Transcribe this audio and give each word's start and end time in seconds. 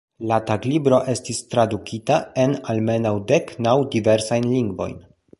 La 0.29 0.37
taglibro 0.45 0.97
estis 1.11 1.41
tradukita 1.51 2.17
en 2.43 2.55
almenaŭ 2.73 3.11
dek 3.33 3.53
naŭ 3.67 3.75
diversajn 3.97 4.49
lingvojn. 4.55 4.97